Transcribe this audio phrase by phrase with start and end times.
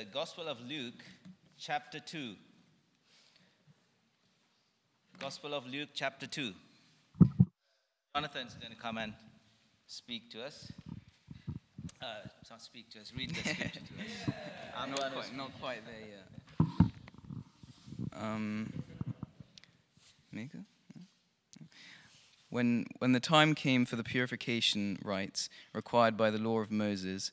[0.00, 1.04] the Gospel of Luke,
[1.58, 2.34] chapter 2.
[5.18, 6.54] Gospel of Luke, chapter 2.
[8.14, 9.12] Jonathan's going to come and
[9.86, 10.72] speak to us.
[12.00, 12.06] Uh,
[12.50, 14.34] not speak to us, read the scripture to us.
[14.78, 16.80] I'm not, quite, not quite there yet.
[18.18, 18.72] Um,
[20.32, 20.60] Mika?
[22.48, 27.32] When, when the time came for the purification rites required by the law of Moses,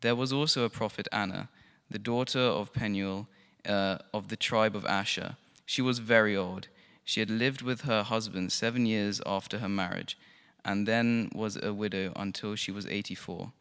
[0.00, 1.48] There was also a prophet Anna,
[1.90, 3.28] the daughter of Penuel
[3.66, 5.36] uh, of the tribe of Asher.
[5.66, 6.68] She was very old.
[7.04, 10.16] She had lived with her husband seven years after her marriage,
[10.64, 13.52] and then was a widow until she was 84.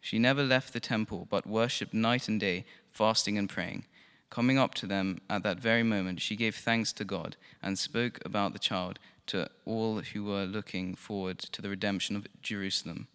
[0.00, 3.84] She never left the temple, but worshipped night and day, fasting and praying.
[4.30, 8.18] Coming up to them at that very moment, she gave thanks to God and spoke
[8.24, 13.08] about the child to all who were looking forward to the redemption of Jerusalem.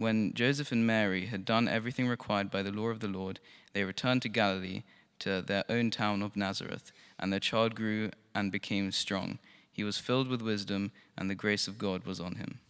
[0.00, 3.38] When Joseph and Mary had done everything required by the law of the Lord,
[3.74, 4.82] they returned to Galilee,
[5.18, 9.38] to their own town of Nazareth, and their child grew and became strong.
[9.70, 12.60] He was filled with wisdom, and the grace of God was on him.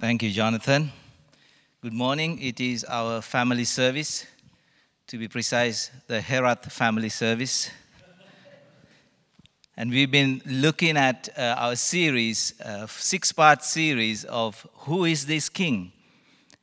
[0.00, 0.90] Thank you, Jonathan.
[1.82, 2.40] Good morning.
[2.40, 4.24] It is our family service.
[5.08, 7.70] To be precise, the Herath family service.
[9.78, 15.26] And we've been looking at uh, our series, uh, six part series of Who is
[15.26, 15.92] this King?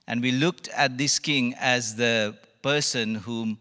[0.06, 3.58] And we looked at this King as the person whom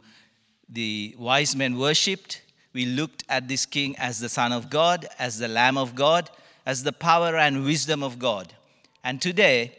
[0.68, 2.42] the wise men worshipped.
[2.72, 6.30] We looked at this King as the Son of God, as the Lamb of God,
[6.66, 8.52] as the power and wisdom of God.
[9.04, 9.78] And today,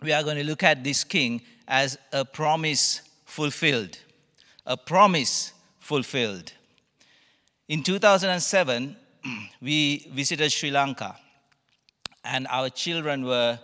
[0.00, 3.98] we are going to look at this King as a promise fulfilled.
[4.64, 6.52] A promise fulfilled.
[7.68, 8.96] In 2007,
[9.62, 11.16] we visited Sri Lanka,
[12.24, 13.58] and our children were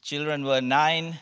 [0.00, 1.18] children were nine,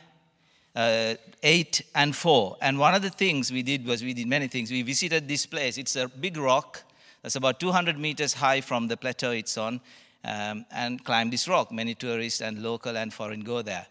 [0.75, 2.57] uh, eight, and four.
[2.61, 4.71] And one of the things we did was we did many things.
[4.71, 5.79] We visited this place.
[5.79, 6.83] It's a big rock
[7.23, 9.81] that's about 200 meters high from the plateau it's on,
[10.25, 11.73] um, and climbed this rock.
[11.73, 13.87] Many tourists and local and foreign go there.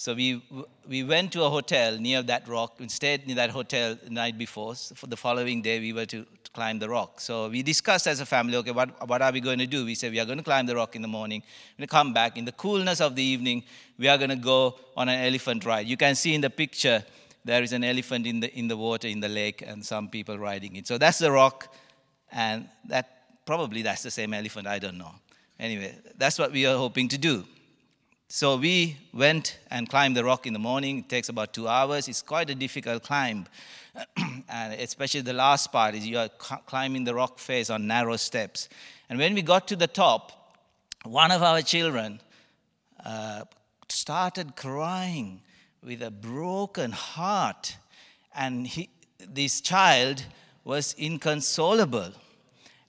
[0.00, 0.42] So we,
[0.88, 2.80] we went to a hotel near that rock.
[2.80, 4.74] We stayed in that hotel the night before.
[4.74, 7.20] So for the following day, we were to, to climb the rock.
[7.20, 9.84] So we discussed as a family, okay, what, what are we going to do?
[9.84, 11.42] We said we are going to climb the rock in the morning.
[11.42, 12.38] We're going to come back.
[12.38, 13.62] In the coolness of the evening,
[13.98, 15.86] we are going to go on an elephant ride.
[15.86, 17.04] You can see in the picture,
[17.44, 20.38] there is an elephant in the, in the water, in the lake, and some people
[20.38, 20.86] riding it.
[20.86, 21.74] So that's the rock,
[22.32, 24.66] and that probably that's the same elephant.
[24.66, 25.12] I don't know.
[25.58, 27.44] Anyway, that's what we are hoping to do.
[28.32, 30.98] So we went and climbed the rock in the morning.
[30.98, 32.06] It takes about two hours.
[32.06, 33.46] It's quite a difficult climb,
[34.48, 38.68] and especially the last part is you are climbing the rock face on narrow steps.
[39.08, 40.54] And when we got to the top,
[41.02, 42.20] one of our children
[43.04, 43.46] uh,
[43.88, 45.42] started crying
[45.82, 47.78] with a broken heart,
[48.32, 48.90] and he,
[49.28, 50.24] this child
[50.62, 52.12] was inconsolable.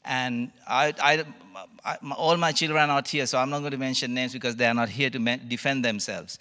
[0.04, 1.26] And I, I,
[1.86, 4.56] I, all my children are not here, so I'm not going to mention names because
[4.56, 6.40] they are not here to defend themselves.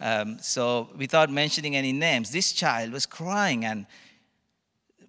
[0.00, 3.86] Um, so, without mentioning any names, this child was crying and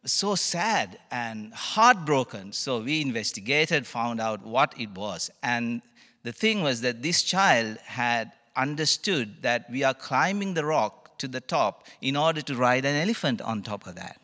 [0.04, 2.52] so sad and heartbroken.
[2.52, 5.32] So, we investigated, found out what it was.
[5.42, 5.82] And
[6.24, 11.28] the thing was that this child had understood that we are climbing the rock to
[11.28, 14.21] the top in order to ride an elephant on top of that.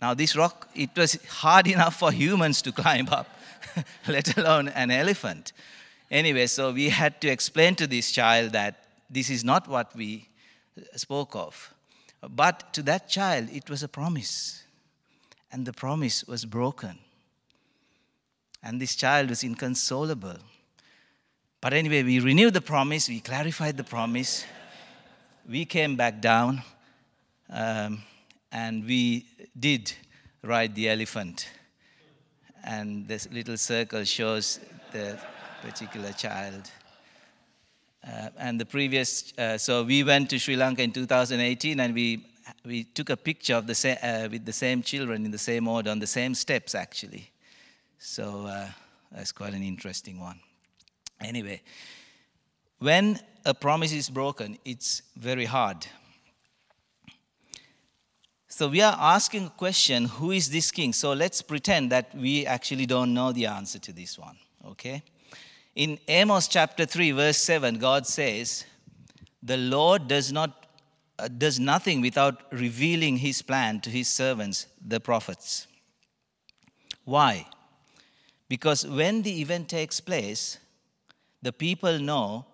[0.00, 3.28] Now, this rock, it was hard enough for humans to climb up,
[4.08, 5.52] let alone an elephant.
[6.10, 10.28] Anyway, so we had to explain to this child that this is not what we
[10.94, 11.74] spoke of.
[12.28, 14.62] But to that child, it was a promise.
[15.52, 16.98] And the promise was broken.
[18.62, 20.36] And this child was inconsolable.
[21.60, 24.44] But anyway, we renewed the promise, we clarified the promise,
[25.48, 26.62] we came back down,
[27.50, 28.02] um,
[28.58, 29.24] and we
[29.58, 29.92] did
[30.42, 31.48] ride the elephant.
[32.64, 34.60] And this little circle shows
[34.92, 35.18] the
[35.62, 36.70] particular child.
[38.04, 42.24] Uh, and the previous, uh, so we went to Sri Lanka in 2018 and we,
[42.64, 45.68] we took a picture of the sa- uh, with the same children in the same
[45.68, 47.30] order on the same steps actually.
[47.98, 48.68] So uh,
[49.12, 50.40] that's quite an interesting one.
[51.20, 51.62] Anyway,
[52.78, 55.86] when a promise is broken, it's very hard.
[58.50, 60.94] So we are asking a question who is this king?
[60.94, 65.02] So let's pretend that we actually don't know the answer to this one, okay?
[65.76, 68.64] In Amos chapter 3, verse 7, God says,
[69.42, 70.66] The Lord does, not,
[71.18, 75.66] uh, does nothing without revealing his plan to his servants, the prophets.
[77.04, 77.46] Why?
[78.48, 80.56] Because when the event takes place,
[81.42, 82.46] the people know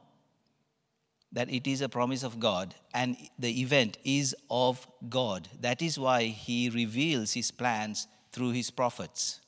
[1.35, 5.49] that it is a promise of God and the event is of God.
[5.61, 9.41] That is why he reveals his plans through his prophets.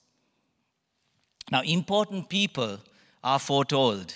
[1.51, 2.81] Now, important people
[3.23, 4.15] are foretold.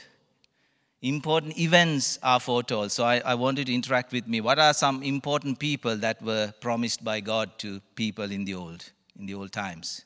[1.01, 2.91] Important events are foretold.
[2.91, 4.41] So, I, I want you to interact with me.
[4.41, 8.85] What are some important people that were promised by God to people in the old,
[9.19, 10.05] in the old times?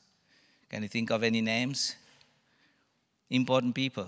[0.69, 1.95] Can you think of any names?
[3.31, 4.07] Important people.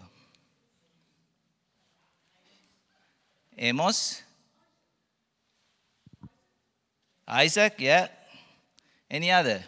[3.58, 4.22] Amos?
[7.28, 8.08] Isaac, yeah.
[9.10, 9.64] Any other?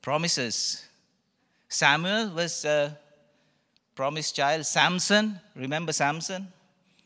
[0.00, 0.84] Promises.
[1.68, 2.98] Samuel was a
[3.94, 4.66] promised child.
[4.66, 6.48] Samson, remember Samson?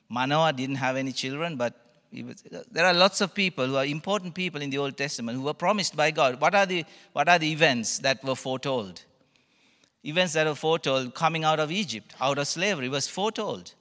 [0.09, 1.75] Manoah didn't have any children, but
[2.13, 5.45] was, there are lots of people who are important people in the Old Testament who
[5.45, 6.41] were promised by God.
[6.41, 9.03] What are the, what are the events that were foretold?
[10.05, 13.75] Events that were foretold coming out of Egypt, out of slavery, was foretold.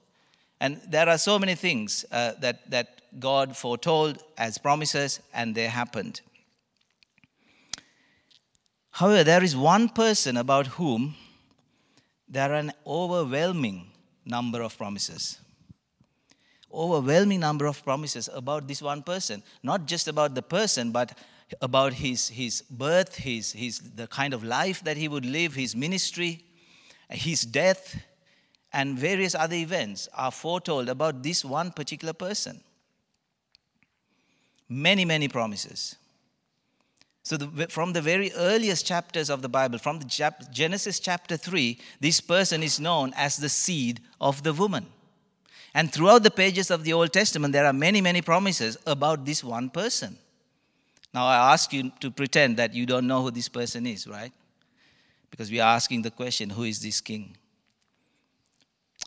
[0.60, 5.66] And there are so many things uh, that, that God foretold as promises, and they
[5.66, 6.20] happened.
[8.90, 11.14] However, there is one person about whom
[12.28, 13.88] there are an overwhelming
[14.24, 15.38] number of promises.
[16.72, 19.42] Overwhelming number of promises about this one person.
[19.62, 21.16] Not just about the person, but
[21.60, 25.76] about his, his birth, his, his, the kind of life that he would live, his
[25.76, 26.42] ministry,
[27.10, 27.96] his death,
[28.76, 32.60] and various other events are foretold about this one particular person.
[34.68, 35.96] Many, many promises.
[37.22, 41.38] So, the, from the very earliest chapters of the Bible, from the chap, Genesis chapter
[41.38, 44.84] 3, this person is known as the seed of the woman.
[45.72, 49.42] And throughout the pages of the Old Testament, there are many, many promises about this
[49.42, 50.18] one person.
[51.14, 54.32] Now, I ask you to pretend that you don't know who this person is, right?
[55.30, 57.38] Because we are asking the question who is this king?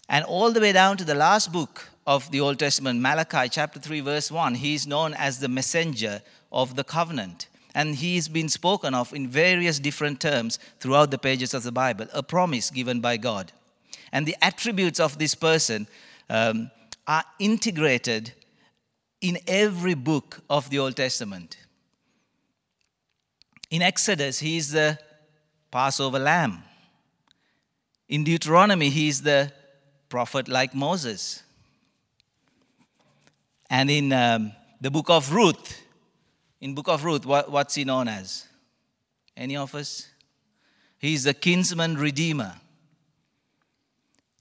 [0.10, 3.80] And all the way down to the last book of the Old Testament, Malachi chapter
[3.80, 7.48] 3, verse 1, he is known as the messenger of the covenant.
[7.76, 12.08] And he's been spoken of in various different terms throughout the pages of the Bible,
[12.12, 13.52] a promise given by God.
[14.12, 15.88] And the attributes of this person
[16.28, 16.72] um,
[17.08, 18.34] are integrated
[19.22, 21.58] in every book of the Old Testament.
[23.70, 24.98] In Exodus, he is the
[25.70, 26.64] Passover lamb.
[28.08, 29.54] In Deuteronomy, he is the
[30.10, 31.44] prophet like Moses.
[33.70, 34.52] And in um,
[34.82, 35.82] the book of Ruth,
[36.60, 38.48] in book of Ruth, what, what's he known as?
[39.38, 40.08] Any of us?
[40.98, 42.56] He's the kinsman redeemer.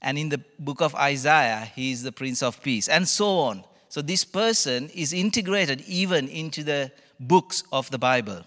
[0.01, 3.63] And in the book of Isaiah, he is the Prince of Peace, and so on.
[3.89, 8.43] So this person is integrated even into the books of the Bible.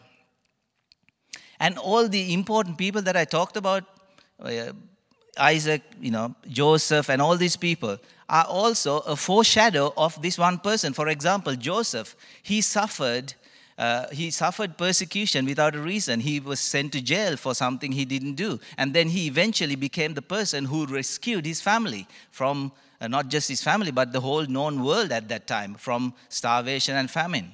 [1.60, 3.84] And all the important people that I talked about,
[4.40, 4.72] uh,
[5.38, 7.98] Isaac, you know, Joseph, and all these people
[8.28, 10.92] are also a foreshadow of this one person.
[10.92, 13.34] For example, Joseph, he suffered.
[13.78, 16.20] Uh, he suffered persecution without a reason.
[16.20, 18.60] He was sent to jail for something he didn't do.
[18.76, 23.48] And then he eventually became the person who rescued his family from uh, not just
[23.48, 27.52] his family, but the whole known world at that time from starvation and famine.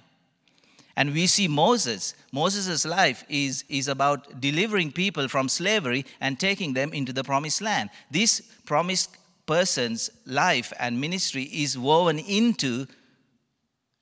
[0.98, 2.16] And we see Moses.
[2.32, 7.62] Moses' life is, is about delivering people from slavery and taking them into the promised
[7.62, 7.90] land.
[8.10, 12.88] This promised person's life and ministry is woven into,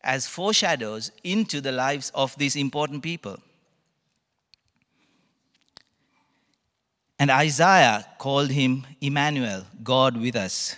[0.02, 3.36] as foreshadows, into the lives of these important people.
[7.18, 10.76] And Isaiah called him Emmanuel, God with us.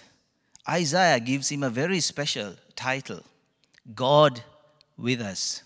[0.69, 3.23] Isaiah gives him a very special title
[3.95, 4.43] God
[4.97, 5.63] with us.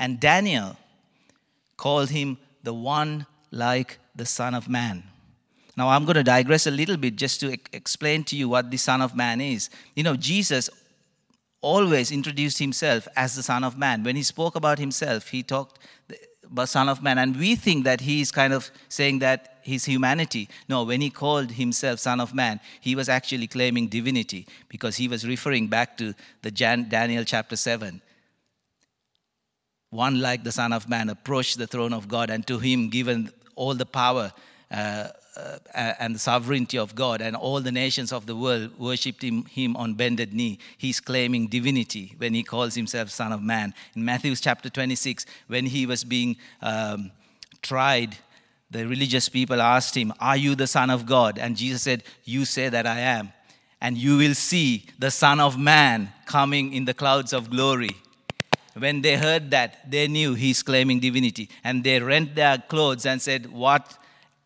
[0.00, 0.76] And Daniel
[1.76, 5.04] called him the one like the Son of Man.
[5.76, 8.78] Now, I'm going to digress a little bit just to explain to you what the
[8.78, 9.68] Son of Man is.
[9.94, 10.70] You know, Jesus
[11.60, 14.02] always introduced himself as the Son of Man.
[14.02, 15.78] When he spoke about himself, he talked
[16.50, 19.84] about Son of Man, and we think that he is kind of saying that his
[19.84, 20.48] humanity.
[20.66, 25.08] No, when he called himself Son of Man, he was actually claiming divinity because he
[25.08, 28.00] was referring back to the Jan- Daniel chapter 7.
[29.90, 33.30] One like the Son of Man approached the throne of God, and to him given
[33.56, 34.32] all the power
[34.70, 39.22] uh, uh, and the sovereignty of God, and all the nations of the world worshipped
[39.22, 40.58] him, him on bended knee.
[40.78, 43.74] He's claiming divinity when he calls himself Son of Man.
[43.96, 47.10] In Matthew chapter 26, when he was being um,
[47.62, 48.16] tried,
[48.70, 51.38] the religious people asked him, Are you the Son of God?
[51.38, 53.32] And Jesus said, You say that I am.
[53.80, 57.96] And you will see the Son of Man coming in the clouds of glory.
[58.76, 61.50] When they heard that, they knew he's claiming divinity.
[61.64, 63.98] And they rent their clothes and said, What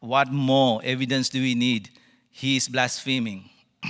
[0.05, 1.89] what more evidence do we need?
[2.31, 3.49] He is blaspheming.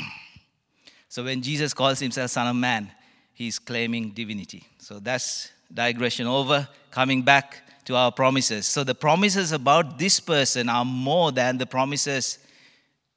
[1.08, 2.90] so when Jesus calls himself Son of Man,
[3.32, 4.64] he's claiming divinity.
[4.78, 6.68] So that's digression over.
[6.92, 8.66] Coming back to our promises.
[8.66, 12.38] So the promises about this person are more than the promises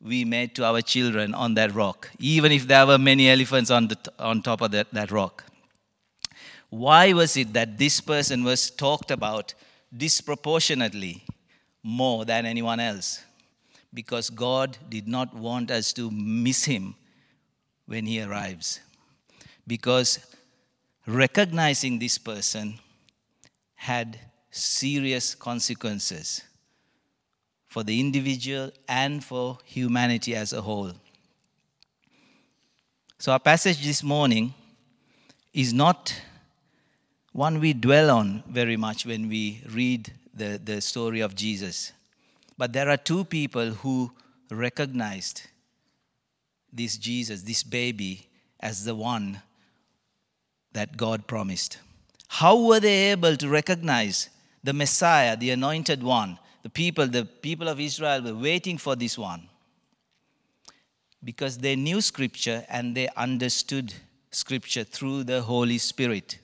[0.01, 3.87] we made to our children on that rock, even if there were many elephants on,
[3.87, 5.43] the, on top of that, that rock.
[6.69, 9.53] Why was it that this person was talked about
[9.95, 11.23] disproportionately
[11.83, 13.23] more than anyone else
[13.93, 16.95] because God did not want us to miss him
[17.85, 18.81] when he arrives.
[19.65, 20.19] Because
[21.05, 22.79] recognizing this person
[23.75, 24.19] had
[24.51, 26.43] serious consequences
[27.67, 30.93] for the individual and for humanity as a whole.
[33.19, 34.53] So, our passage this morning
[35.53, 36.13] is not
[37.37, 41.91] one we dwell on very much when we read the, the story of Jesus.
[42.57, 44.11] But there are two people who
[44.49, 45.43] recognized
[46.73, 48.27] this Jesus, this baby,
[48.59, 49.39] as the one
[50.71, 51.77] that God promised.
[52.27, 54.29] How were they able to recognize
[54.63, 56.39] the Messiah, the anointed one?
[56.63, 59.47] The people, the people of Israel were waiting for this one
[61.23, 63.93] because they knew Scripture and they understood
[64.31, 66.39] Scripture through the Holy Spirit.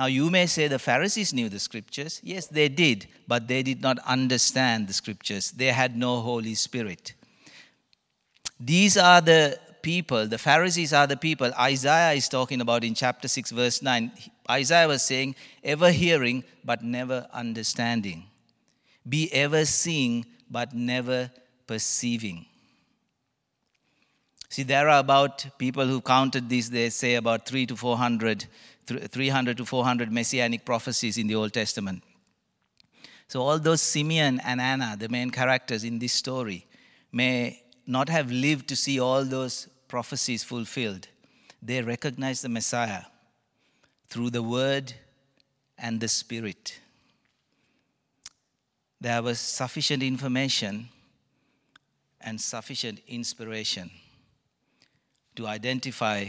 [0.00, 2.22] Now, you may say the Pharisees knew the scriptures.
[2.24, 5.50] Yes, they did, but they did not understand the scriptures.
[5.50, 7.12] They had no Holy Spirit.
[8.58, 13.28] These are the people, the Pharisees are the people Isaiah is talking about in chapter
[13.28, 14.10] 6, verse 9.
[14.50, 18.24] Isaiah was saying, ever hearing, but never understanding.
[19.06, 21.30] Be ever seeing, but never
[21.66, 22.46] perceiving.
[24.50, 28.46] See, there are about people who counted these, they say about three to 400
[28.86, 32.02] 300 to 400 messianic prophecies in the Old Testament.
[33.28, 36.66] So, all those Simeon and Anna, the main characters in this story,
[37.12, 41.06] may not have lived to see all those prophecies fulfilled.
[41.62, 43.02] They recognized the Messiah
[44.08, 44.92] through the Word
[45.78, 46.80] and the Spirit.
[49.00, 50.88] There was sufficient information
[52.20, 53.92] and sufficient inspiration
[55.36, 56.26] to identify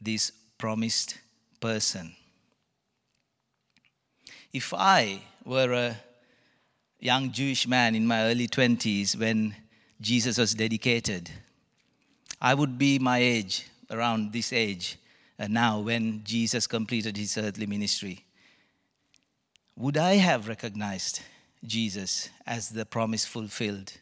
[0.00, 1.18] this promised
[1.60, 2.14] person.
[4.52, 5.96] If I were a
[7.00, 9.54] young Jewish man in my early 20s when
[10.00, 11.30] Jesus was dedicated,
[12.40, 14.98] I would be my age, around this age,
[15.38, 18.24] uh, now when Jesus completed his earthly ministry.
[19.76, 21.20] Would I have recognized
[21.64, 23.92] Jesus as the promise fulfilled?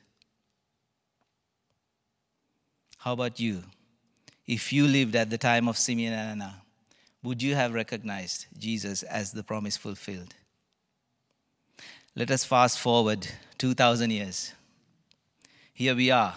[2.99, 3.63] How about you?
[4.53, 6.63] If you lived at the time of Simeon and Anna,
[7.23, 10.35] would you have recognized Jesus as the promise fulfilled?
[12.15, 14.53] Let us fast forward 2,000 years.
[15.73, 16.35] Here we are.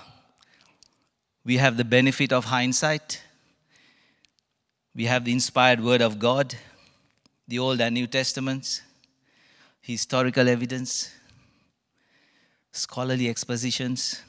[1.44, 3.22] We have the benefit of hindsight.
[4.96, 6.56] We have the inspired word of God,
[7.50, 8.82] the Old and New Testaments,
[9.82, 11.14] historical evidence,
[12.72, 14.22] scholarly expositions,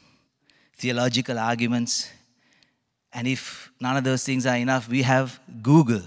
[0.76, 2.10] theological arguments.
[3.16, 6.02] And if none of those things are enough, we have Google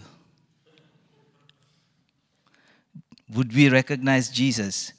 [3.33, 4.93] Would we recognize Jesus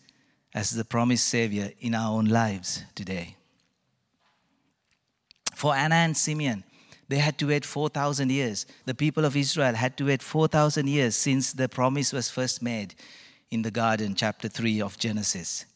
[0.55, 3.37] as the promised Savior in our own lives today?
[5.55, 6.65] For Anna and Simeon,
[7.09, 8.67] they had to wait 4,000 years.
[8.87, 12.95] The people of Israel had to wait 4,000 years since the promise was first made
[13.51, 15.67] in the garden, chapter 3 of Genesis.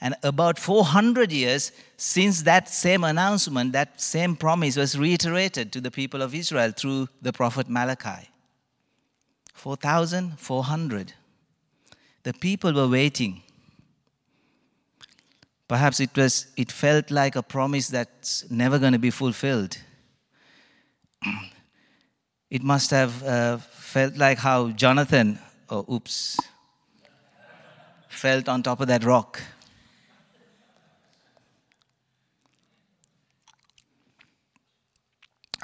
[0.00, 5.90] And about 400 years since that same announcement, that same promise was reiterated to the
[5.90, 8.28] people of Israel through the prophet Malachi.
[9.54, 11.12] 4,400.
[12.22, 13.42] The people were waiting.
[15.66, 19.78] Perhaps it, was, it felt like a promise that's never going to be fulfilled.
[22.50, 25.38] It must have uh, felt like how Jonathan,
[25.68, 26.38] oh, oops,
[28.08, 29.42] felt on top of that rock.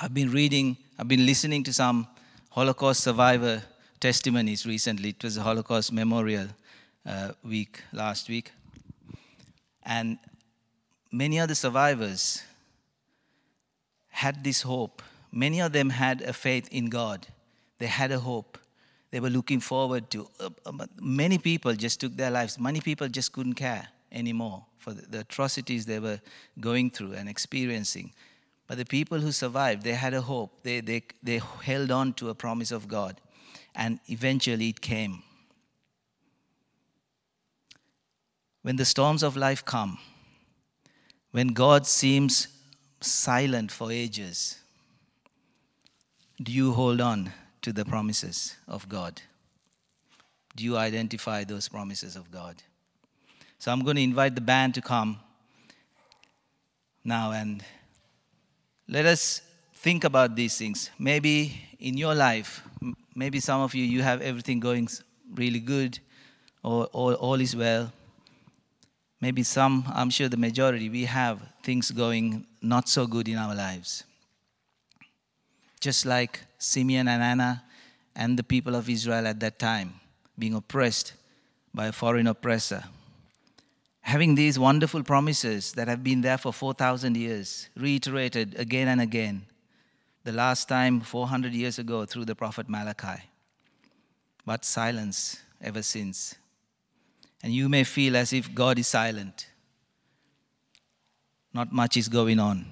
[0.01, 2.09] I've been reading, I've been listening to some
[2.51, 3.63] Holocaust survivor
[4.01, 5.11] testimonies recently.
[5.11, 6.49] It was a Holocaust Memorial
[7.07, 8.51] uh, week last week.
[9.85, 10.19] And
[11.13, 12.43] many of the survivors
[14.09, 15.01] had this hope.
[15.31, 17.29] Many of them had a faith in God.
[17.79, 18.59] They had a hope.
[19.13, 20.29] They were looking forward to.
[20.41, 22.59] Uh, uh, many people just took their lives.
[22.59, 26.21] Many people just couldn't care anymore for the atrocities they were
[26.59, 28.13] going through and experiencing.
[28.67, 30.63] But the people who survived, they had a hope.
[30.63, 33.21] They, they, they held on to a promise of God
[33.75, 35.23] and eventually it came.
[38.63, 39.99] When the storms of life come,
[41.33, 42.49] when God seems
[43.01, 44.59] silent for ages,
[46.43, 49.21] do you hold on to the promises of God?
[50.57, 52.63] Do you identify those promises of God?
[53.59, 55.19] So I'm going to invite the band to come
[57.05, 57.63] now and
[58.89, 59.41] let us
[59.75, 60.91] think about these things.
[60.99, 62.63] Maybe in your life,
[63.15, 64.89] maybe some of you, you have everything going
[65.35, 65.99] really good
[66.63, 67.93] or, or all is well.
[69.21, 73.55] Maybe some, I'm sure the majority, we have things going not so good in our
[73.55, 74.05] lives.
[75.81, 77.65] Just like Simeon and Anna
[78.17, 79.95] and the people of Israel at that time,
[80.39, 81.15] being oppressed
[81.73, 82.85] by a foreign oppressor.
[84.05, 89.47] Having these wonderful promises that have been there for 4,000 years, reiterated again and again,
[90.25, 93.23] the last time 400 years ago through the prophet Malachi.
[94.45, 96.35] But silence ever since.
[97.43, 99.49] And you may feel as if God is silent.
[101.55, 102.67] Not much is going on.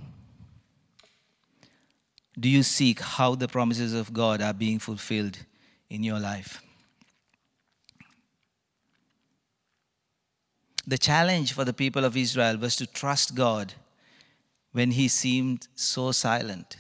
[2.38, 5.38] Do you seek how the promises of God are being fulfilled
[5.88, 6.62] in your life?
[10.86, 13.74] The challenge for the people of Israel was to trust God
[14.72, 16.76] when He seemed so silent.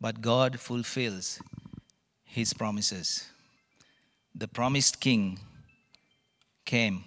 [0.00, 1.40] But God fulfills
[2.34, 3.28] his promises.
[4.34, 5.38] The promised king
[6.64, 7.04] came.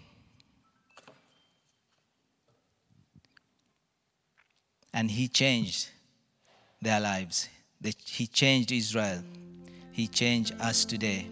[4.93, 5.89] And he changed
[6.81, 7.49] their lives.
[8.05, 9.21] He changed Israel.
[9.91, 11.27] He changed us today.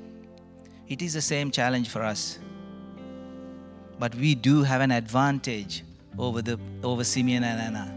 [0.90, 2.38] It is the same challenge for us.
[3.98, 5.84] But we do have an advantage
[6.18, 7.96] over, the, over Simeon and Anna.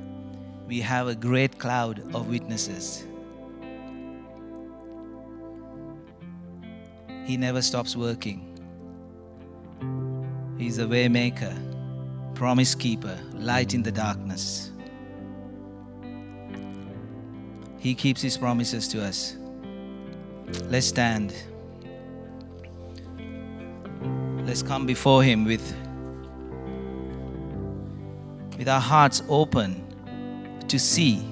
[0.66, 3.04] We have a great cloud of witnesses.
[7.24, 8.44] He never stops working.
[10.56, 11.54] He's a waymaker,
[12.34, 14.70] promise keeper, light in the darkness.
[17.78, 19.37] He keeps his promises to us.
[20.64, 21.34] Let's stand.
[24.46, 25.76] Let's come before him with
[28.68, 29.83] with our hearts open
[30.68, 31.26] to see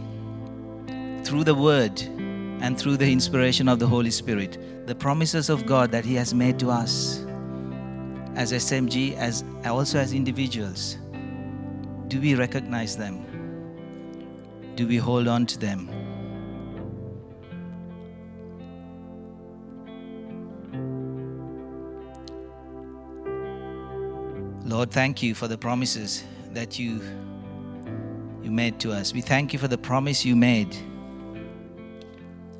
[1.22, 2.00] through the word
[2.62, 6.32] and through the inspiration of the Holy Spirit the promises of God that He has
[6.32, 7.26] made to us
[8.36, 10.96] as SMG, as also as individuals.
[12.08, 13.20] Do we recognize them?
[14.74, 15.90] Do we hold on to them?
[24.64, 26.24] Lord, thank you for the promises
[26.56, 27.00] that you
[28.42, 29.12] you made to us.
[29.12, 30.74] We thank you for the promise you made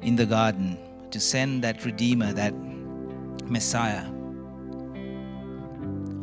[0.02, 0.76] in the garden
[1.10, 2.52] to send that Redeemer, that
[3.44, 4.04] Messiah,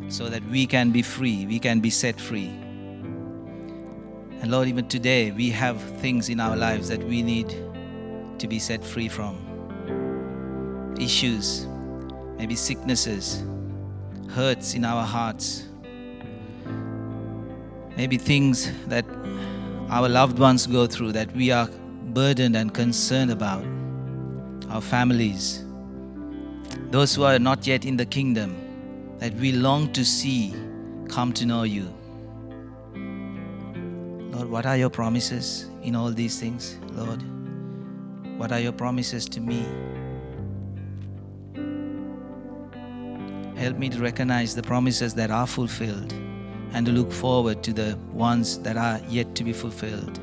[0.08, 2.52] so that we can be free, we can be set free.
[4.40, 7.48] And Lord, even today, we have things in our lives that we need
[8.38, 9.34] to be set free from
[11.00, 11.66] issues,
[12.36, 13.42] maybe sicknesses,
[14.30, 15.64] hurts in our hearts,
[17.96, 19.04] maybe things that
[19.90, 21.68] our loved ones go through that we are
[22.12, 23.64] burdened and concerned about
[24.70, 25.64] our families,
[26.90, 28.56] those who are not yet in the kingdom,
[29.18, 30.54] that we long to see
[31.08, 31.92] come to know you.
[34.32, 37.22] Lord, what are your promises in all these things, Lord?
[38.38, 39.64] What are your promises to me?
[43.56, 46.12] Help me to recognize the promises that are fulfilled
[46.74, 50.18] and to look forward to the ones that are yet to be fulfilled.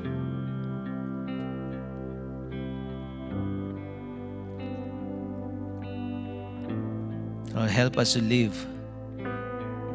[7.56, 8.68] Lord, help us to live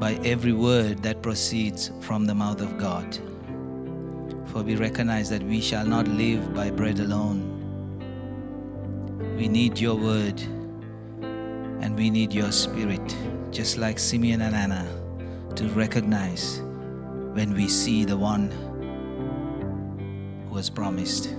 [0.00, 3.18] by every word that proceeds from the mouth of God.
[4.46, 7.52] For we recognize that we shall not live by bread alone.
[9.36, 10.40] We need your word
[11.20, 13.14] and we need your spirit,
[13.50, 15.05] just like Simeon and Anna,
[15.56, 16.60] to recognize
[17.32, 18.50] when we see the one
[20.48, 21.34] who was promised.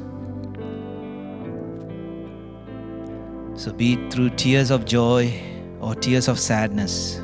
[3.56, 5.34] So, be it through tears of joy
[5.80, 7.20] or tears of sadness.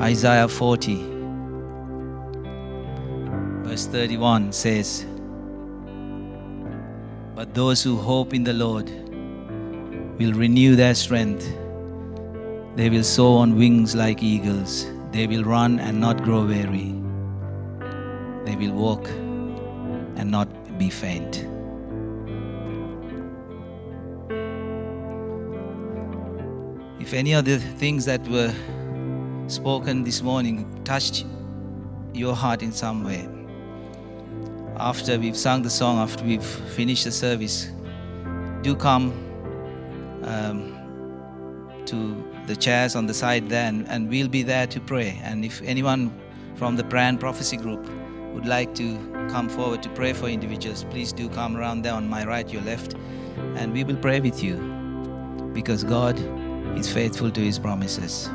[0.00, 0.96] Isaiah 40,
[3.62, 5.06] verse 31 says,
[7.34, 8.88] But those who hope in the Lord
[10.18, 11.48] will renew their strength.
[12.76, 14.86] They will soar on wings like eagles.
[15.14, 16.92] They will run and not grow weary.
[18.44, 19.06] They will walk
[20.16, 21.46] and not be faint.
[27.00, 28.52] If any of the things that were
[29.46, 31.24] spoken this morning touched
[32.12, 33.28] your heart in some way,
[34.78, 37.70] after we've sung the song, after we've finished the service,
[38.62, 39.12] do come
[40.24, 40.74] um,
[41.86, 45.20] to the chairs on the side there, and, we'll be there to pray.
[45.22, 46.12] And if anyone
[46.56, 47.88] from the prayer and prophecy group
[48.34, 48.98] would like to
[49.30, 52.62] come forward to pray for individuals, please do come around there on my right, your
[52.62, 52.94] left,
[53.56, 54.56] and we will pray with you
[55.52, 56.18] because God
[56.76, 58.28] is faithful to his promises.